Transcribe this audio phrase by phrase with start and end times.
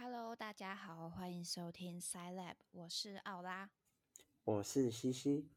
[0.00, 3.68] Hello，大家好，欢迎收听 SciLab，我是奥拉。
[4.44, 5.48] 我是西西。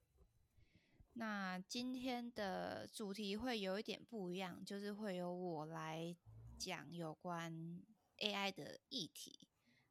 [1.14, 6.18] 那今天的主题会有一点不一样，就是会由我来
[6.58, 7.84] 讲有关
[8.18, 9.48] AI 的议题。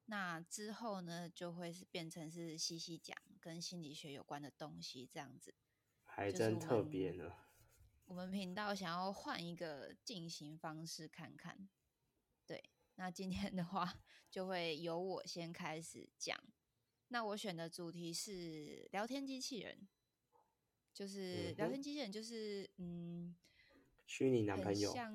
[0.07, 5.55] 那之后呢，就会是变成是西西讲跟心理学有关的东西，这样子。
[6.03, 7.33] 还真特别呢。
[8.07, 11.69] 我们频道想要换一个进行方式看看。
[12.45, 12.69] 对，
[13.01, 13.91] 那今天的话
[14.31, 16.39] 就会由我先开始讲。
[17.09, 19.89] 那我选的主题是聊天机器人，
[20.93, 23.35] 就是聊天机器人，就是嗯，
[24.07, 25.15] 虚拟男朋友像，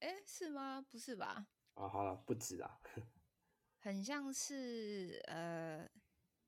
[0.00, 0.84] 哎，是吗？
[0.90, 1.48] 不是吧？
[1.72, 2.78] 哦，好了，不止啊。
[3.80, 5.88] 很像是呃，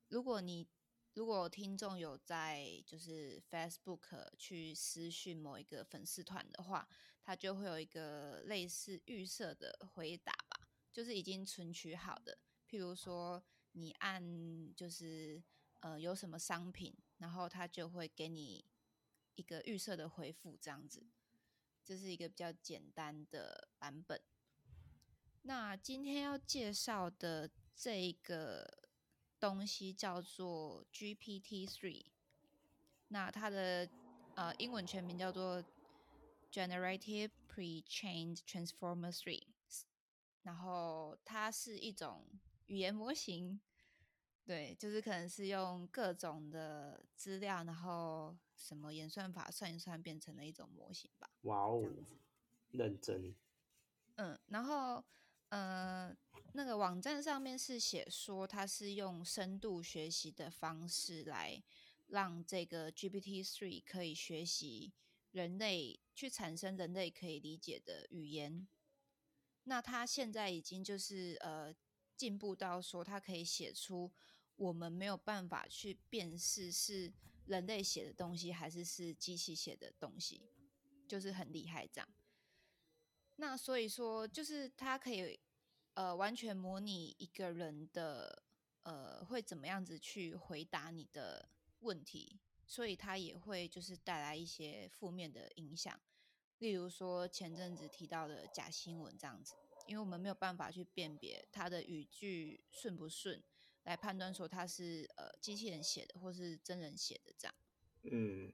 [0.09, 0.67] 如果你
[1.15, 6.87] 如果听众有在就是 Facebook 去私讯某一个粉丝团的话，
[7.31, 12.37] 它就会有一个类似预设的回答吧，就是已经存取好的。
[12.69, 15.41] 譬如说你按就是
[15.79, 18.65] 呃有什么商品，然后它就会给你
[19.35, 21.07] 一个预设的回复，这样子。
[21.85, 24.21] 这是一个比较简单的版本。
[25.43, 28.89] 那今天要介绍的这个
[29.39, 32.07] 东西叫做 GPT Three，
[33.07, 33.89] 那它的
[34.35, 35.63] 呃英文全名叫做
[36.51, 39.47] Generative Pre-trained Transformer Three，
[40.43, 42.25] 然后它是一种
[42.67, 43.59] 语言模型，
[44.45, 51.29] 对，就是可能是用各种的资料，然后什么演算法算一算，变成了一种模型吧。
[51.43, 51.89] 哇哦
[52.71, 53.33] 认真。
[54.15, 55.03] 嗯，然后
[55.49, 56.15] 呃，
[56.53, 61.61] 那个网站上面是写说，它是用深度学习的方式来
[62.07, 64.93] 让这个 GPT three 可以学习
[65.31, 68.67] 人类去产生人类可以理解的语言。
[69.63, 71.73] 那它现在已经就是呃
[72.15, 74.11] 进步到说，它可以写出
[74.55, 77.11] 我们没有办法去辨识是
[77.45, 80.41] 人类写的东西还是是机器写的东西，
[81.07, 82.09] 就是很厉害这样。
[83.37, 85.39] 那所以说，就是它可以
[85.95, 88.43] 呃完全模拟一个人的
[88.83, 91.49] 呃会怎么样子去回答你的
[91.79, 92.39] 问题，
[92.71, 95.99] 所以它也会就是带来一些负面的影响，
[96.59, 99.55] 例如说前阵子提到的假新闻这样子，
[99.87, 103.43] 因为我们没有办法去辨别它的语句顺不顺，
[103.83, 107.53] 来判断说它是呃机器人写的或是真人写的这样。
[108.03, 108.53] 嗯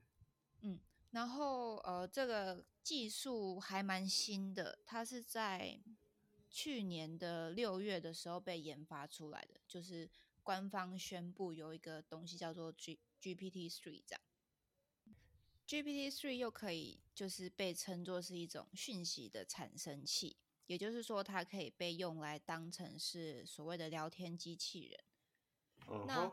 [0.62, 0.80] 嗯，
[1.12, 5.78] 然后呃，这个技术还蛮新的，它是在
[6.50, 10.10] 去年的六月的时候被研发出来的，就是
[10.48, 14.20] 官方宣布有一个东西叫做 G GPT three 这样。
[15.66, 26.06] GPT three 又可以就是被称作是一种讯息的产生器，也就是说它可以被用来当成是所谓的聊天机器人。
[26.06, 26.32] 那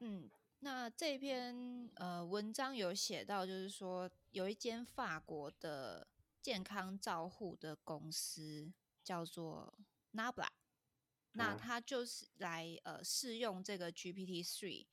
[0.00, 6.06] 嗯那这篇呃文章有写到，就是说有一间法国的
[6.42, 8.70] 健康照护的公司
[9.02, 9.72] 叫做
[10.12, 10.50] Nabla，
[11.36, 14.86] 那他就是来呃试用这个 GPT three，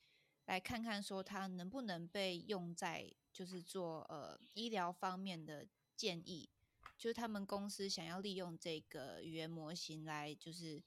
[0.45, 5.65] 来看看说它能不能被用在就是做呃医疗方面的
[5.95, 6.49] 建议，
[6.97, 10.83] 就是他们公司想要利用这个语言模型来就是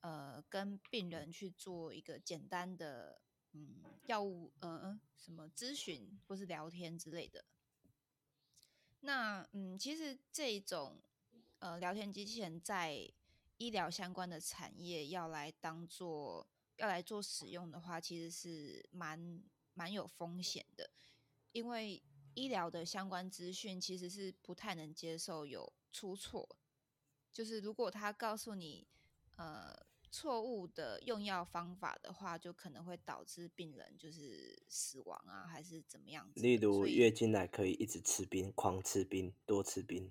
[0.00, 3.20] 呃跟病人去做一个简单的
[3.52, 7.44] 嗯药物呃什么咨询或是聊天之类的。
[9.00, 11.02] 那嗯，其实这种
[11.58, 13.12] 呃聊天机器人在
[13.58, 16.46] 医疗相关的产业要来当做
[16.76, 19.42] 要来做使用的话，其实是蛮
[19.74, 20.90] 蛮有风险的，
[21.52, 22.02] 因为
[22.34, 26.46] 医疗的相关资讯其实是不太能接受有出错，
[27.32, 28.86] 就是如果他告诉你
[29.36, 29.74] 呃
[30.10, 36.40] 错误的用药方法的话，就可能会导致病人就是死亡啊，还是怎么样子。
[36.40, 40.10] 例如月经来可以一直吃冰，狂吃冰，多吃冰。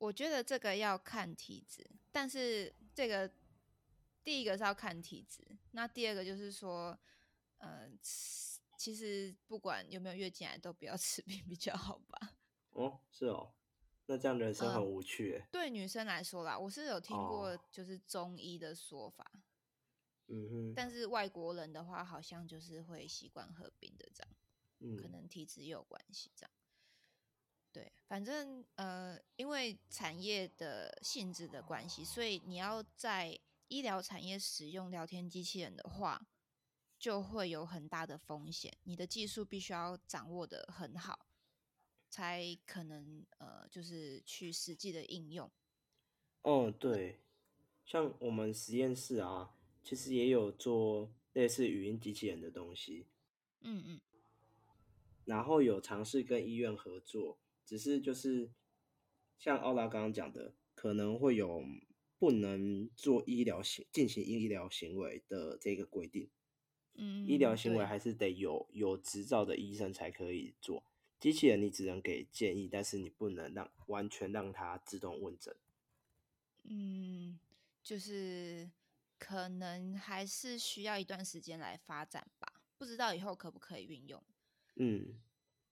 [0.00, 3.30] 我觉得这个要看体质，但是这个
[4.24, 6.98] 第一个是要看体质，那第二个就是说，
[7.58, 7.86] 呃，
[8.78, 12.34] 其实不管有没有月经来，都不要 吃冰比较好吧。
[12.70, 13.52] 哦，是哦，
[14.06, 15.46] 那这样人生嗯很无趣诶。
[15.52, 19.30] 对女生来说啦，我是有听哦过就是中医的说法，
[20.28, 24.32] 嗯哼，但是外国人的话，好像就是会习惯喝冰的这样。
[24.96, 26.50] 可嗯能体质也有关系，这样。
[27.72, 33.38] 对，反正呃，因为产业的性质的关系，所以你要在
[33.68, 36.26] 医疗产业使用聊天机器人的话，
[36.98, 38.76] 就会有很大的风险。
[38.82, 41.26] 你的技术必须要掌握的很好，
[42.08, 45.48] 才可能呃，就是去实际的应用。
[46.42, 47.20] 哦，对，
[47.86, 53.06] 像我们实验室啊，其实也有做类似语音机器人的东西，
[53.60, 54.00] 嗯嗯，
[55.24, 57.38] 然后有尝试跟医院合作，
[57.70, 58.50] 只是就是
[59.38, 61.62] 像奥拉刚刚讲的，可能会有
[62.18, 66.28] 不能做医疗行进行医疗行为的这个规定。
[66.94, 70.82] 嗯，医疗行为还是得有有执照的医生才可以做。
[71.20, 75.54] 机器人你只能给建议，但是你不能让完全让它自动问诊。
[76.64, 77.38] 嗯，
[77.84, 78.68] 就是
[79.16, 84.20] 可能还是需要一段时间来发展吧，不知道以后可不可以运用。
[84.74, 85.14] 嗯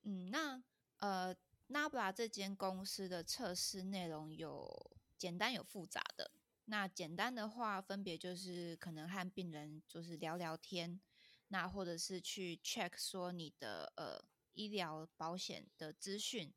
[0.04, 0.62] 嗯，那
[0.98, 1.34] 呃
[1.68, 6.30] ，Nabla 这间公司的测试内容有简单有复杂的。
[6.64, 11.00] 那简单的话，分别就是可能和病人就是聊聊天，
[11.48, 14.22] 那或者是去 check 说你的呃
[14.52, 16.52] 医疗保险的资讯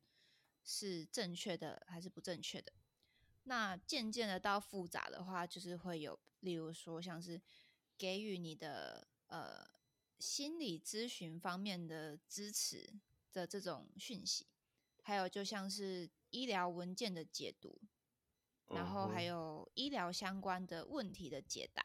[0.65, 2.73] 是正确的还是不正确的。
[3.43, 7.41] 那渐渐的到复杂的话，就是会有，例如说像是
[7.97, 9.65] 给予你的呃
[10.19, 12.93] 心理咨询方面的支持
[13.31, 14.45] 的这种讯息，
[15.01, 17.81] 还有就像是医疗文件的解读，
[18.69, 21.83] 然后还有医疗相关的问题的解答，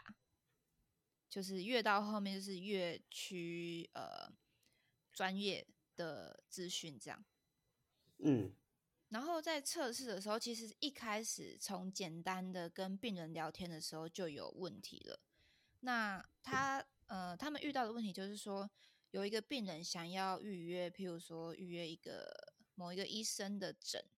[1.29, 4.33] 就是越到后面就是越趋呃
[5.13, 5.67] 专业
[5.97, 7.25] 的资讯这样。
[8.19, 8.53] 嗯
[9.09, 15.21] 然后在测试的时候，其实一开始从简单的跟病人聊天的时候就有问题了。
[15.81, 18.69] 那他呃，他们遇到的问题就是说，
[19.13, 22.46] 有一个病人想要预约，譬如说预约一个
[22.77, 24.09] 某一个医生的诊，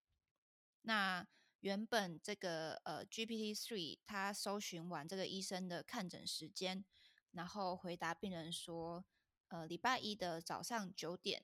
[0.82, 1.26] 那
[1.60, 6.84] 原本这个呃 GPT three 它搜寻完这个医生的看诊时间，
[7.30, 9.04] 然后回答病人说，
[9.48, 11.42] 呃，礼拜一的早上九点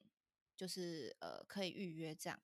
[0.56, 2.38] 就是呃可以预约这样。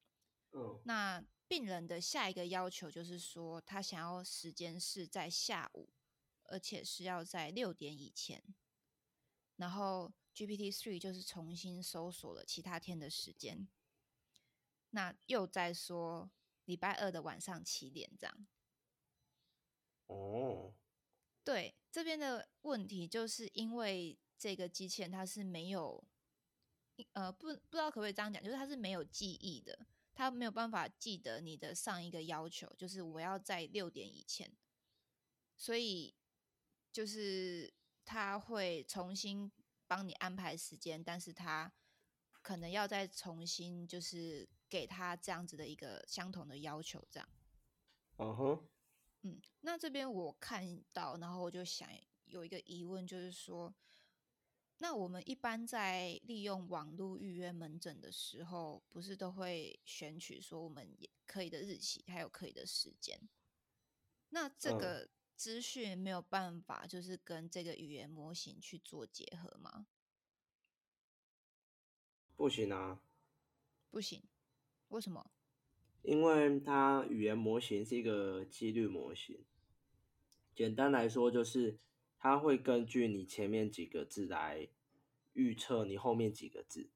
[0.53, 5.91] 嗯那病人的下一个要求就是说，他想要时间是在下午，
[6.45, 8.43] 而且是要在六点以前。
[9.57, 13.69] 然后 GPT three 就是重新搜索了其他天的时间，
[14.91, 16.31] 那又在说
[16.65, 18.47] 礼拜二的晚上七点这样。
[20.07, 20.75] 哦
[21.45, 26.05] 对，这边的问题就是因为这个机器人它是没有，
[27.13, 34.55] 呃，不不知道可不可以这样讲，就是它是没有记忆的，它没有办法记得你的上一个要求，就是我要在六点以前，
[35.57, 36.15] 所以
[36.93, 37.73] 就是
[38.05, 39.51] 它会重新
[39.87, 41.73] 帮你安排时间，但是它
[42.43, 47.29] 可能要再重新就是给他这样子的一个相同的要求，这样。
[48.17, 48.69] 嗯哼
[49.23, 51.91] 嗯，那这边我看到，然后我就想
[52.25, 53.75] 有一个疑问，就是说，
[54.79, 63.29] 那我们一般在利用网络预约门诊的时候，不是都会选取说我们也可以的日期，还有可以的时间？
[64.31, 69.87] 那这嗯个资讯没有办法，就是跟这个语言模型去做结合吗？
[72.37, 73.03] 不行啊，
[73.91, 74.23] 不行，
[74.91, 75.31] 为什么？
[76.03, 79.45] 因为它语言模型是一个几率模型。
[80.55, 81.79] 简单来说，就是
[82.19, 84.69] 它会根据你前面几个字来
[85.33, 86.91] 预测你后面几个字，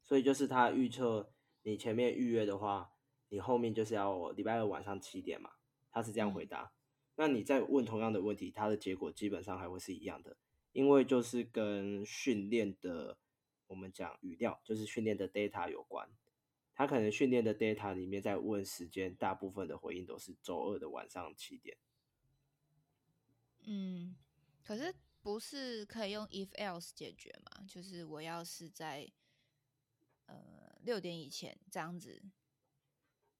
[0.00, 1.32] 所以就是它预测
[1.62, 2.92] 你前面预约的话，
[3.30, 5.54] 你后面就是要礼拜二晚上七点嘛，
[5.90, 6.72] 它是这样回嗯答。
[7.16, 10.36] 那你再问同样的问题，它的结果基本上还会是一样的，
[10.72, 13.18] 因为就是跟训练的
[13.66, 16.08] 我们讲语调，就是训练的 data 有关。
[16.74, 21.76] 他可能训练的 data 里面在问时间，大部分的回应都是周二的晚上七点。
[23.64, 24.16] 嗯，
[24.64, 27.64] 可是不是可以用 if else 解决吗？
[27.68, 29.08] 就是我要是在
[30.26, 32.22] 呃六点以前这样子，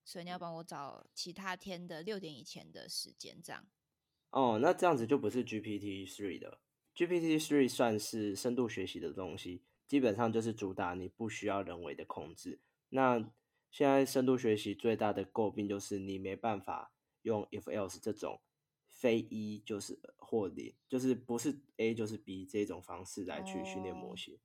[0.05, 3.67] 所以你要帮我找其他天的六点以前的时间，这样。
[4.31, 6.61] 哦，那这样子就不是 GPT three 的。
[6.95, 12.61] GPT three 算是深度学习的东西，基本上就是主打你不需要人为的控制。
[12.95, 13.33] 那
[13.71, 18.43] 现在深度学习最大的诟病就是你没办法用 if else 这种
[18.87, 24.39] 非一就是或零，就是不是 A 就是 B 这种方式来去训练模哦型。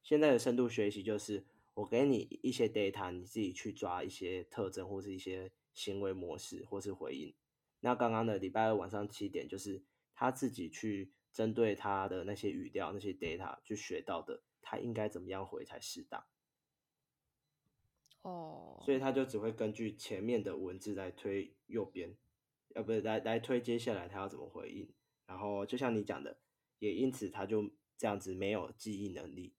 [0.00, 7.34] 现在的深度学习就是我给你一些 data，你自己去抓一些特征或是一些行为模式或是回应。
[7.80, 9.82] 那刚刚的礼拜二晚上七点，就是
[10.14, 16.24] 他自己去针对他的那些语调、那些 data 去学到的，他应该怎么样回才适当。
[18.22, 22.16] 哦，所以他就只会根据前面的文字来推右边，
[22.74, 24.92] 呃，不是来来推接下来他要怎么回应。
[25.26, 26.38] 然后就像你讲的，
[26.78, 29.54] 也因此他就这样子没有记忆能力。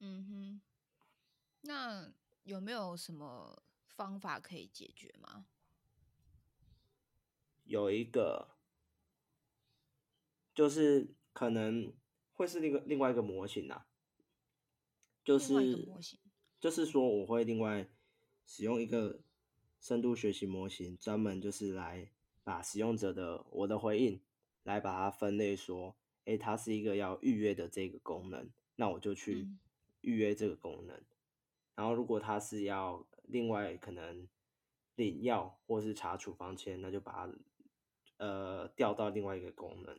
[0.00, 0.60] 嗯哼，
[1.62, 2.12] 那
[2.44, 5.46] 有没有什么方法可以解决吗？
[7.64, 8.56] 有一个
[10.54, 11.92] 就是可能
[12.32, 13.86] 会是另一个另外一个模型啊，
[15.24, 16.20] 就另外一个是模型
[16.60, 17.88] 就是说我会另外
[18.46, 19.20] 使用一个
[19.80, 22.10] 深度学习模型，专门就是来
[22.42, 24.20] 把使用者的我的回应
[24.64, 29.58] 来把它分类说，诶，它是一个要预约的这个功能，那我就去嗯
[30.00, 31.00] 预约这个功能。
[31.74, 34.26] 然后如果它是要另外可能
[34.96, 37.32] 领药或是查处方签，那就把它
[38.16, 39.96] 呃调到另外一个功能，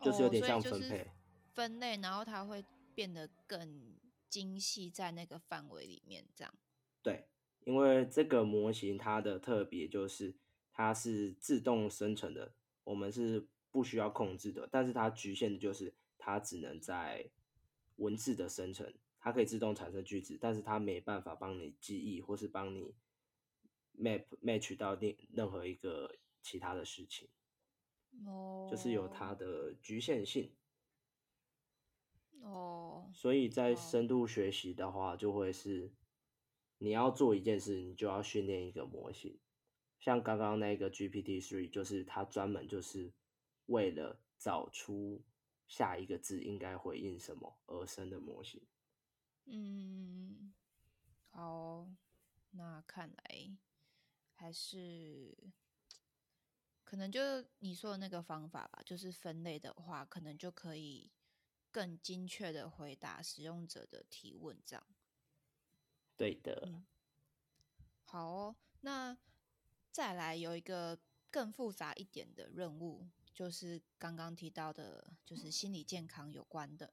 [0.00, 1.10] 就是有哦，点像分配。
[1.52, 3.94] 分类，然后它会变得更
[4.28, 6.54] 精细在那个范围里面，这样。
[7.02, 7.28] 对，
[7.64, 10.34] 因为这个模型它的特别就是
[10.72, 12.52] 它是自动生成的，
[12.84, 17.30] 我们是不需要控制的，但是它局限的就是它只能在
[17.96, 22.94] 文字的生成，它可以自动产生句子，但是它没办法帮你记忆或是帮你
[23.98, 27.28] map match 到另任何一个其他的事情，
[28.26, 30.52] 哦，就是有它的局限性。
[32.42, 35.92] 哦，所以在哦深度学习的话，就会是
[36.78, 39.38] 你要做一件事，你就要训练一个模型。
[39.98, 43.12] 像刚刚那个 GPT three，就是它专门就是
[43.66, 45.24] 为了找出
[45.66, 48.62] 下一个字应该回应什么而生的模型。
[49.46, 50.54] 嗯，
[51.30, 51.96] 好哦，
[52.52, 53.56] 那看来
[54.34, 55.36] 还是
[56.84, 61.10] 可能就是你说的那个方法吧，就是分类的话，可能就可以
[61.70, 64.86] 更精确的回答使用者的提问，这样。
[66.16, 66.84] 对的，嗯，
[68.04, 69.16] 好哦，那
[69.92, 70.98] 再来有一个
[71.30, 76.92] 更复杂一点的任务，就是刚刚提到的，就是心理健康有关的。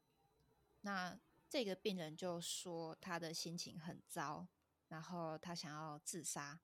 [0.82, 1.18] 那
[1.48, 4.46] 这个病人就说他的心情很糟，
[4.88, 6.60] 然后他想要自杀。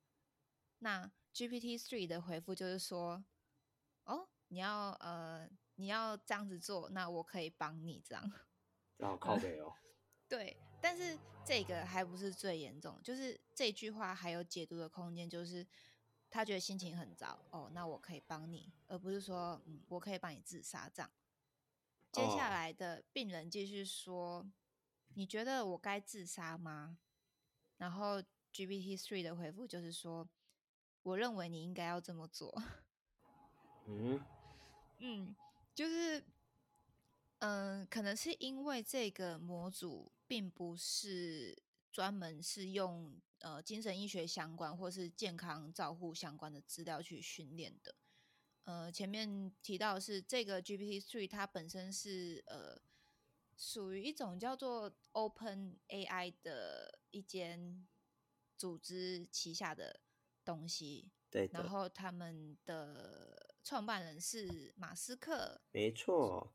[0.78, 3.24] 那 GPT three 的回复就是说，
[4.04, 5.48] 哦，你要呃
[5.82, 8.32] 你要这样子做，那我可以帮你这样。
[8.96, 9.72] 然 后靠背哦，
[10.28, 15.66] 对，但是这个还不是最严重，就是这句话还有解读的空间，就是
[16.30, 21.10] 他觉得心情很糟，哦，那我可以帮你，而不是说，嗯，我可以帮你自杀这样。
[22.12, 24.46] 接下哦来的病人继续说，
[25.14, 26.98] 你觉得我该自杀吗？
[27.78, 28.22] 然后
[28.52, 30.28] GPT three 的回复就是说，
[31.02, 32.62] 我认为你应该要这么做。
[33.86, 34.24] 嗯，
[34.98, 35.34] 嗯，
[35.74, 36.24] 就是，
[37.38, 47.94] 嗯，可能是因为这个模组并不是专门是用呃精神医学相关或是健康照护相关的资料去训练的。
[48.64, 52.80] 呃，前面提到的是这个 GPT three，它本身是呃
[53.56, 57.88] 属于一种叫做 Open AI 的一间
[58.56, 60.00] 组织旗下的
[60.44, 66.52] 东西，对，然后他们的创办人是马斯克，没错，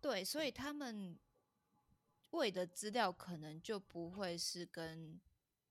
[0.00, 1.18] 对，所以他们
[2.30, 5.20] 喂的资料可能就不会是跟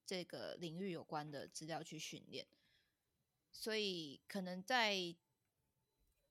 [0.05, 2.45] 这个领域有关的资料去训练，
[3.51, 5.15] 所以可能在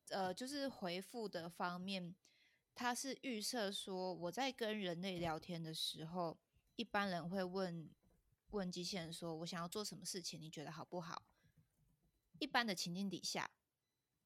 [0.09, 2.14] 呃就是回复的方面，
[2.75, 6.38] 他是预设说我在跟人类聊天的时候，
[6.76, 7.88] 一般人会问
[8.50, 11.23] 问机器人说我想要做什么事情，你觉得好不好？
[12.38, 13.50] 一般的情境底下，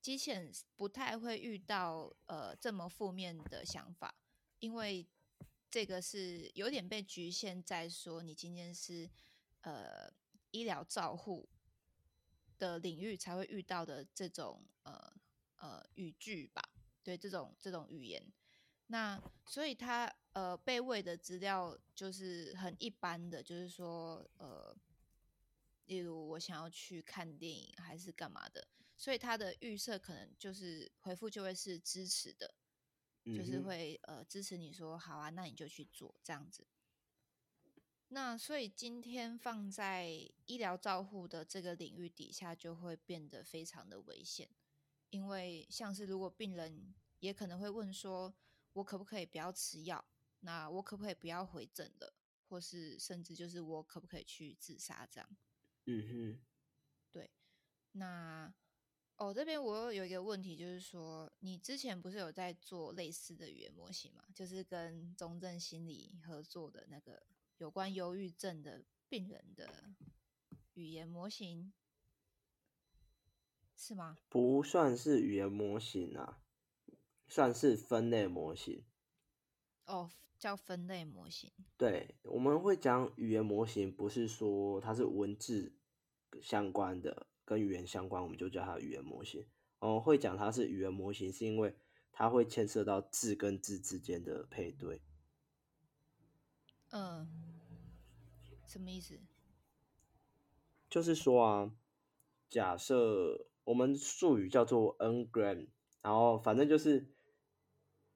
[0.07, 4.15] 机器人不太会遇到呃这么负面的想法，
[4.61, 5.05] 因为
[5.69, 9.11] 这个是有点被局限在说你今天是
[9.63, 10.09] 呃
[10.53, 11.49] 医疗照护
[12.57, 15.13] 的领域才会遇到的这种呃
[15.57, 16.63] 呃语句吧，
[17.03, 18.33] 对这种这种语言。
[18.87, 24.73] 那所以它呃被喂的资料就是很一般的，就是说呃，
[25.87, 32.55] 例如我想要去看电影还是干嘛的，所以他的预设可能就是回复就会是支持的，
[33.25, 36.67] 就是会呃支持你说好啊，那你就去做这样子。
[38.09, 40.09] 那所以今天放在
[40.47, 44.49] 医疗照护的这个领域底下，就会变得非常的危险，
[45.11, 48.35] 因为像是如果病人也可能会问说，
[48.75, 50.05] 我可不可以不要吃药？
[50.41, 52.15] 那我可不可以不要回诊了？
[52.49, 55.37] 或是甚至就是我可不可以去自杀这样？
[55.87, 56.39] 嗯
[57.13, 57.29] 哼，
[57.93, 58.55] 那
[59.17, 64.23] 哦，这边我有一个问题，就是说，你之前不是有在做类似的语言模型吗？
[64.35, 67.23] 就是跟中正心理合作的那个
[67.57, 69.95] 有关忧郁症的病人的
[70.75, 71.73] 语言模型，
[73.75, 74.19] 是吗？
[74.29, 76.43] 不算是语言模型啊，
[77.27, 78.85] 算是分类模型。
[79.87, 81.51] 哦，叫分类模型。
[81.79, 85.73] 对，我们会讲语言模型，不是说它是文字
[86.43, 89.47] 相关的，跟语言相关，我们就叫它语言模型。
[89.79, 91.75] 哦，会讲它是语言模型，是因为
[92.13, 95.01] 它会牵涉到字跟字之间的配对。
[96.91, 97.29] 嗯，
[98.67, 99.19] 什么意思？
[100.89, 101.73] 就是说啊，
[102.49, 105.67] 假设我们术语叫做 n-gram，
[106.01, 107.07] 然后反正就是，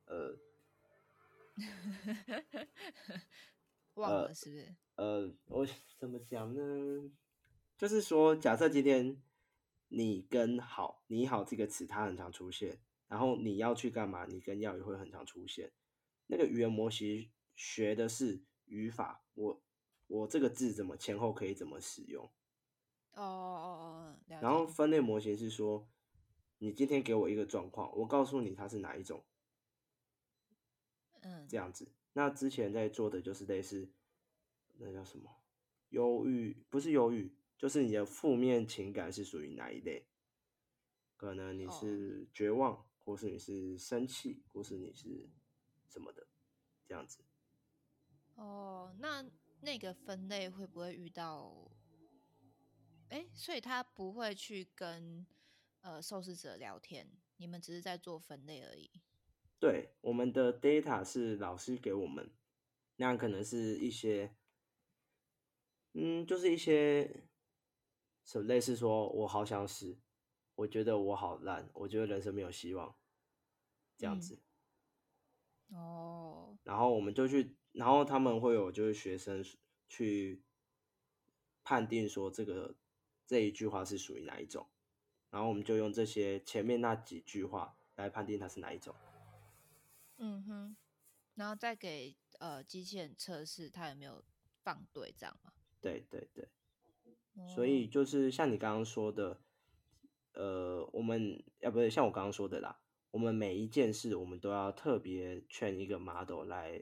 [0.06, 0.38] 呃
[3.94, 4.75] 忘呃了是不是？
[4.96, 5.66] 呃，我
[5.99, 7.10] 怎么讲呢？
[7.80, 9.22] 就是说，假设今天
[9.88, 15.72] 你跟好，你好这个词它很常出现，然后你要去干嘛，你跟要也会很常出现。
[16.26, 19.62] 那个语言模型学的是语法，我
[20.08, 22.22] 我这个字怎么前后可以怎么使用。
[23.12, 24.66] 哦哦哦哦，然后。
[24.66, 25.88] 分类模型是说，
[26.58, 29.25] 你今天给我一个状况，我告诉你它是哪一种，
[31.22, 31.90] 嗯这样子。
[32.12, 33.90] 那之前在做的就是类似，
[34.76, 35.34] 那叫什么？
[35.88, 40.06] 忧郁不是忧郁，就是你的负面情感是属于哪一类？
[41.14, 45.28] 可能你哦是绝望，或是你是生气，或是你是
[45.86, 46.26] 什么的，
[46.86, 47.22] 这样子。
[48.36, 51.70] 哦，那那个分类会不会遇到？
[53.10, 55.26] 哎，所以他不会去跟
[55.82, 58.90] 呃受试者聊天，你们只是在做分类而已。
[59.58, 62.32] 对，我们的 data 是老师给我们，
[62.96, 64.34] 那可能是一些，
[65.92, 67.28] 嗯，就是一些，
[68.30, 69.99] 什么类似说，我好想死，
[70.54, 72.94] 我觉得我好烂，我觉得人生没有希望，
[73.96, 74.38] 这样嗯子。
[75.70, 79.44] 哦，然后我们就去，然后他们会有就是学生
[79.88, 80.44] 去
[81.64, 82.76] 判定说这个
[83.26, 84.64] 这一句话是属于哪一种，
[85.30, 88.94] 然后我们就用这些前面那几句话来判定它是哪一种。
[90.18, 90.76] 嗯哼，
[91.34, 94.22] 然后再给呃机器人测试它有没有
[94.62, 95.52] 放对，这样吗？
[95.80, 96.49] 对对对。
[97.34, 99.40] 哦所以就是像你刚刚说的，
[100.32, 106.80] 呃，我们要不是像我刚刚说的啦，我们每一件事我们都要特别圈一个 model 来，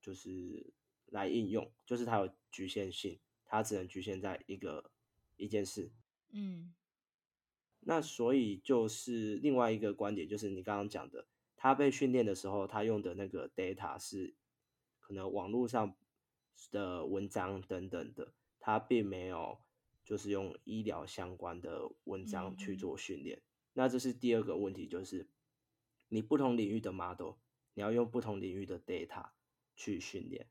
[0.00, 0.72] 就是
[1.06, 4.90] 来应用，就是它有局限性，它只能局限在一个
[5.36, 5.90] 一件事。
[6.32, 6.72] 嗯
[7.80, 14.34] 那所以就是另外一个观点，就是你刚刚讲的，他被训练的时候，他用的那个 data 是
[14.98, 15.96] 可能网络上
[16.70, 19.58] 的文章等等的，他并没有
[20.04, 23.42] 就是用医疗相关的文章去嗯做训练。
[23.72, 25.28] 那这是第二个问题，就是
[26.08, 27.34] 你不同领域的 model，
[27.74, 29.30] 你要用不同领域的 data
[29.76, 30.48] 去训练。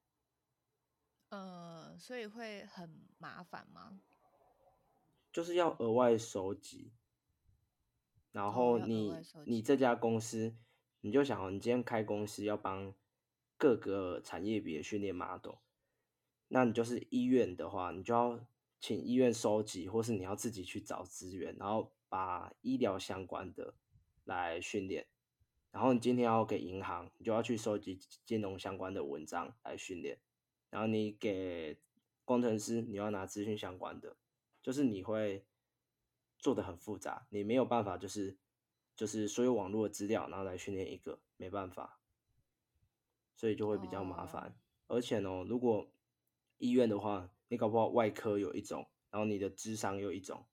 [1.29, 4.01] 呃，所以会很麻烦吗？
[5.31, 6.91] 就是要额外收集，
[8.31, 9.13] 然后你、
[9.45, 10.55] 你这家公司，
[11.01, 12.95] 你就想哦，你今天开公司要帮
[13.57, 15.57] 各个产业别训练 model，
[16.47, 18.43] 那你就是医院的话，你就要
[18.79, 23.73] 请医院收集，或是你要自己去找资源，然后把医疗相关的
[24.23, 25.07] 来训练。
[25.71, 30.19] 然后你今天要给银行，你就要去收集金融相关的文章来训练。
[30.69, 31.77] 然后你给
[32.25, 34.15] 工程师，你要拿资讯相关的，
[34.63, 35.45] 就是你会
[36.37, 38.37] 做的很复杂，你没有办法就是
[38.95, 41.99] 就是所有网络的资料，然后来训练一个，没办法，
[43.35, 44.55] 所以就会比较麻哦烦。
[44.87, 45.91] 而且呢，如果
[46.57, 50.45] 医院的话，你搞不好外科有一种，然后你的智商又一种，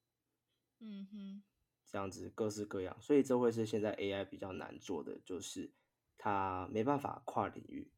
[0.80, 1.42] 嗯哼，
[1.86, 5.72] 这样子各式各样，所以这会是现在 AI 比较难做的，就是
[6.18, 7.92] 它没办法跨领域。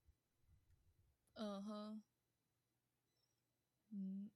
[1.34, 2.02] 嗯哼，
[3.90, 4.30] 嗯，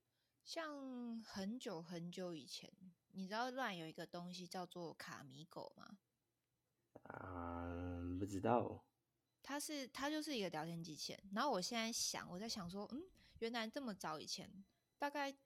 [0.44, 2.72] 像很久很久以前，
[3.10, 5.98] 你知道 LINE 有一个东西叫做卡米狗吗？
[7.02, 8.84] 嗯，不知道。
[9.42, 11.22] 它是它就是一个聊天机器人。
[11.34, 13.02] 然后我现在想，我在想说，嗯，
[13.42, 14.64] 原来这么早以前，
[14.98, 15.36] 大概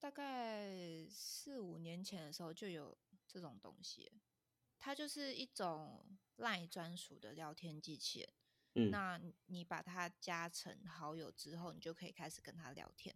[0.00, 4.20] 大概四五年前的时候就有这种东西。
[4.80, 6.04] 它就是一种
[6.38, 8.32] LINE 专属的聊天机器人。
[8.74, 13.14] 嗯，那你你把它加成好友之后，你就可以开始跟他聊天。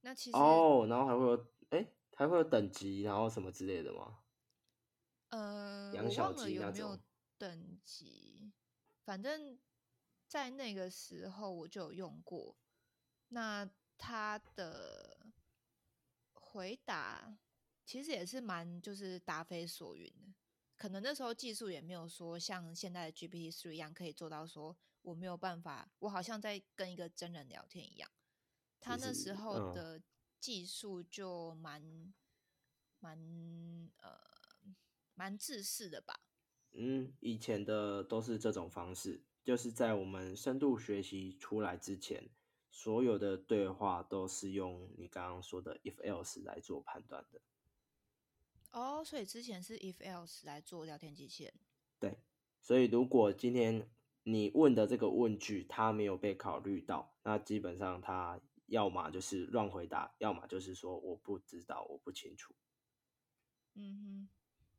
[0.00, 4.20] 那其实哦，然后还会有，哎，还会有等级，然后什么之类的吗？
[5.28, 6.98] 呃，小我忘了有没有
[7.36, 8.54] 等级，
[9.04, 9.58] 反正
[10.28, 12.56] 在那个时候我就有用过。
[13.30, 15.32] 那他的
[16.32, 17.36] 回答
[17.84, 20.34] 其实也是蛮就是答非所云的，
[20.76, 28.10] 可能那时候技术也没有说像现在的 GPT Three 一样可以做到说我没有办法，我好像在跟一个真人聊天一样。
[28.80, 30.02] 他那时候嗯的
[30.38, 32.14] 技术就蛮
[33.00, 33.18] 蛮
[33.98, 34.20] 呃
[35.14, 36.20] 蛮自私的吧。
[36.72, 42.28] 嗯，以前的都是这种方式，就是在我们深度学习出来之前，
[42.70, 47.40] 所有的对话都是用你刚刚说的 if else 来做判断的。
[48.72, 51.54] 哦，所以之前是 if else 来做聊天机器人。
[51.98, 52.18] 对，
[52.60, 53.90] 所以如果今天
[54.24, 62.54] 你问的这个问句它没有被考虑到，那基本上它要么就是乱回答，要么就是说我不知道，我不清楚。
[63.76, 64.28] 嗯哼，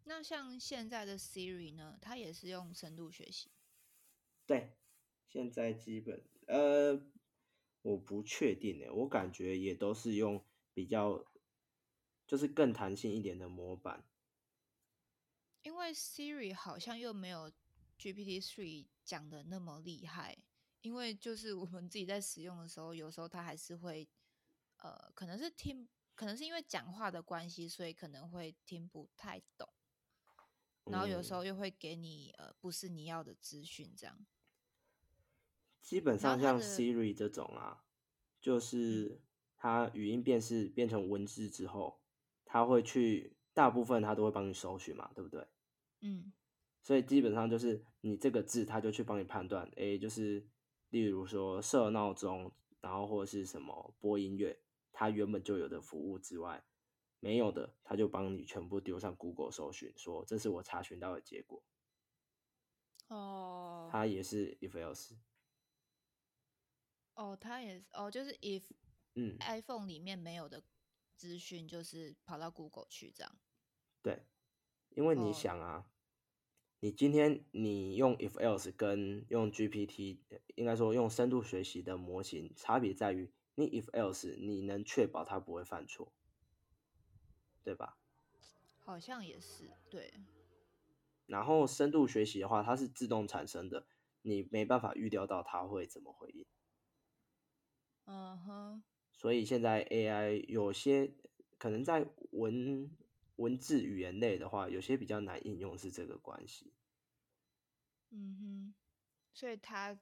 [0.03, 3.49] 那像现在的 Siri 呢，它也是用深度学习。
[4.49, 4.75] 对，
[5.27, 6.99] 现在基本呃，
[7.83, 11.23] 我不确定诶，我感觉也都是用比较，
[12.25, 14.09] 就是更弹性一点的模板。
[15.61, 17.51] 因为 Siri 好像又没有
[17.99, 20.35] GPT Three 讲的那么厉害，
[20.81, 24.09] 因为就是我们自己在使用的时候，有时候它还是会，
[24.77, 29.71] 呃，可能是听，可能是因为讲话的关系，所以可能会听不太懂，
[30.85, 34.25] 然后有时候又会给你呃不是你要的资讯，这样。
[35.81, 37.83] 基本上像 Siri 这种啊，
[38.39, 39.21] 就是
[39.57, 42.01] 它语音辨识变成文字之后，
[42.45, 43.35] 它会去。
[43.51, 45.45] 大部分它都会帮你搜寻嘛，对不对？
[45.99, 46.31] 嗯，
[46.81, 50.47] 所以基本上就是你这个字，它就去帮你判断，哎，就是
[50.91, 54.61] 例如说设闹钟，然后或者是什么播音乐，
[54.93, 56.63] 它原本就有的服务之外，
[57.19, 61.61] 没有的，它就帮你全部丢上 Google 搜寻，说这是我查询到的结果。
[63.09, 65.15] 哦，它也是 if else。
[67.19, 68.63] 哦，它也是哦，就是 if
[69.15, 70.63] 嗯 iPhone 里面没有的
[71.17, 73.35] 资讯，就是跑到 Google 去这样。
[74.01, 74.23] 对，
[74.91, 75.91] 因为你想啊，
[76.79, 80.19] 你今天你用 if else 跟用 GPT，
[80.55, 86.13] 应该说用深度学习的模型，差别在于你 if else 你能确保它不会犯错，
[87.65, 87.97] 对吧？
[88.79, 90.13] 好像也是对。
[91.25, 93.85] 然后深度学习的话，它是自动产生的，
[94.21, 96.45] 你没办法预料到它会怎么回应。
[98.09, 98.83] 嗯哼。
[99.11, 101.13] 所以现在 AI 有些
[101.57, 102.89] 可能在文。
[103.39, 106.73] 文字语言类的话，有些比较难应用，是这个关系。
[108.09, 108.75] 嗯哼，
[109.33, 109.97] 所以它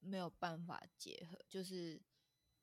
[0.00, 1.98] 没有办法结合，就是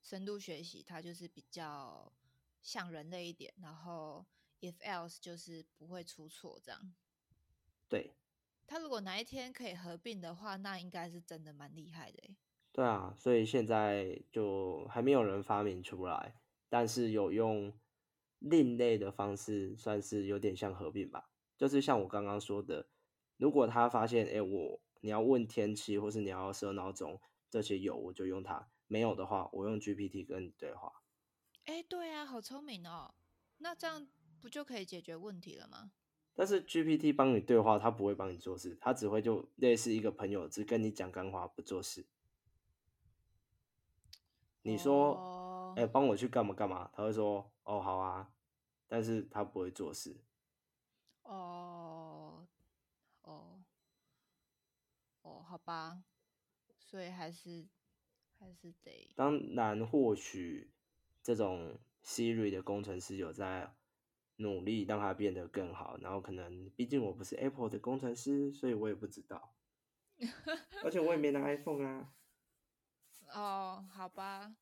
[0.04, 2.13] 深度学习，它就是比较
[2.62, 4.23] 像人类一点，然后
[4.60, 6.93] if else 就是不会出错这样。
[7.89, 8.13] 对，
[8.67, 12.36] 它如果哪一天可以合并的话，那应该是真的蛮厉害的。
[12.73, 16.36] 对啊，所以现在就还没有人发明出来，
[16.69, 17.73] 但是有用。
[18.43, 22.88] 另类的方式算是有点像合并吧，就是像我刚刚说的，
[23.38, 30.91] 如果他发现，哎，我你要问天气，或是你要设闹钟，这些有我就用它，没有的话，我用 GPT 跟你对话。
[31.65, 33.13] 哎，对啊，好聪明哦，
[33.60, 34.07] 那这样
[34.39, 35.91] 不就可以解决问题了吗？
[36.34, 42.07] 但是 GPT 帮你对话，他不会帮你做事，他只会就类似一个朋友，只跟你讲干话，不做事。
[44.63, 47.52] 你说，哎，帮我去干嘛干嘛，他会说。
[47.63, 48.34] 哦，好啊，
[48.88, 50.19] 但是他不会做事。
[51.21, 52.47] 哦，
[53.21, 53.63] 哦，
[55.21, 56.04] 哦，好吧，
[56.80, 57.67] 所以还是
[58.39, 59.13] 还是得。
[59.15, 60.74] 当然，或许
[61.21, 63.76] 这种 Siri 的工程师有在
[64.38, 69.54] 努力让它变得更好，然后可能，毕竟我不是 Apple 的工程师，所以我也不知道。
[70.84, 72.12] 而且我也没拿 iPhone 啊。
[73.33, 74.55] 哦，好吧，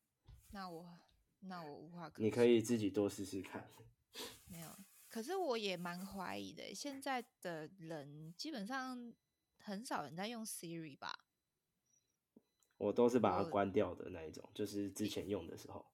[0.50, 0.98] 那我。
[1.42, 2.22] 那我无话可。
[2.22, 3.66] 你可以自己多试试看。
[4.44, 4.76] 没有，
[5.08, 6.74] 可是我也蛮怀疑的。
[6.74, 9.10] 现在的人基本上
[9.58, 11.18] 很少人在用 Siri 吧？
[12.76, 15.86] 我都是把它关掉的那一种，就是之前用的时候。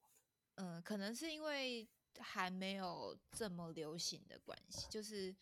[0.57, 5.33] 嗯，可能是因为还没有这么流行的关系，就是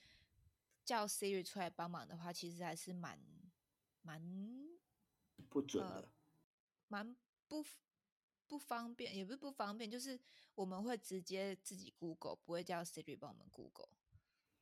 [0.85, 3.19] 叫 Siri 出来帮忙的话，其实还是蛮
[4.03, 4.21] 蛮
[5.49, 6.11] 不准的，
[6.89, 7.17] 蛮
[7.49, 7.65] 不。
[8.47, 10.21] 不方便也不是不方便，就是
[10.55, 13.89] 我们会直接自己 Google，不会叫 Siri 帮我们 Google。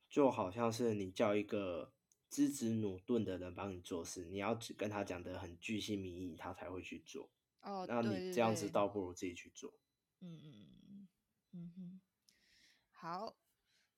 [0.09, 1.93] 就好像是你叫一个
[2.29, 7.29] 资质努顿的人帮你做事，你要跟他讲的很具细明义，他才会去做。
[7.59, 9.73] 哦，那你这样子倒不如自己去做。
[10.21, 11.07] 嗯嗯嗯
[11.51, 12.01] 嗯哼。
[12.91, 13.35] 好，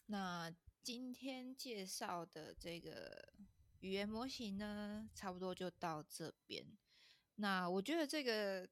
[0.07, 3.33] 那今天介绍的这个
[3.81, 6.65] 语言模型呢，差不多就到这边。
[7.35, 8.67] 那我觉得这个。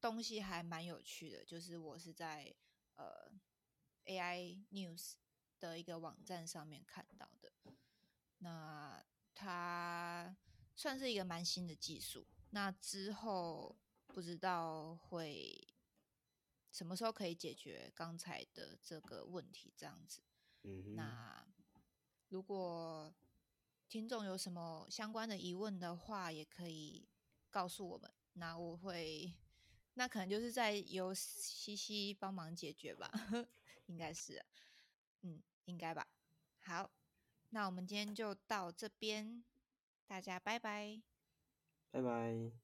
[0.00, 2.54] 东西还蛮有趣的，就是我是在
[2.96, 3.32] 呃
[4.04, 5.14] AI News
[5.58, 7.50] 的一个网站上面看到的。
[8.40, 9.02] 那
[9.34, 10.36] 它
[10.76, 13.74] 算是一个蛮新的技术，那之后
[14.08, 15.66] 不知道会
[16.70, 20.20] 什么时候可以解决刚才的这个问题，这样子。
[20.64, 21.46] 嗯，那
[22.28, 23.14] 如果
[23.88, 27.08] 听众有什么相关的疑问的话，也可以
[27.54, 29.32] 告诉我们，那我会。
[29.96, 33.08] 那可能就是在由西西帮忙解决吧，
[33.86, 34.44] 应该是，
[35.22, 36.04] 嗯，应该吧。
[36.58, 36.90] 好，
[37.50, 39.44] 那我们今天就到这边，
[40.08, 41.00] 大家拜拜。
[41.92, 42.63] 拜拜。